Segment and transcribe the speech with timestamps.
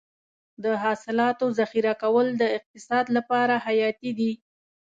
[0.63, 4.31] د حاصلاتو ذخیره کول د اقتصاد لپاره حیاتي دي.